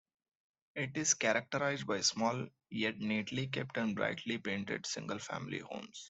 [0.73, 5.99] It is characterized by small yet neatly kept and brightly painted single-family homes.